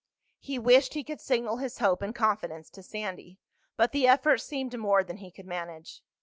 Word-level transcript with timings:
He 0.39 0.57
wished 0.57 0.95
he 0.95 1.03
could 1.03 1.21
signal 1.21 1.57
his 1.57 1.77
hope 1.77 2.01
and 2.01 2.15
confidence 2.15 2.71
to 2.71 2.81
Sandy, 2.81 3.37
but 3.77 3.91
the 3.91 4.07
effort 4.07 4.39
seemed 4.39 4.75
more 4.75 5.03
than 5.03 5.17
he 5.17 5.29
could 5.29 5.45
manage. 5.45 6.01